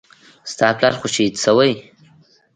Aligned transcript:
ستا 0.51 0.67
پلار 0.77 0.93
خو 0.99 1.07
شهيد 1.15 1.35
سوى. 1.45 1.71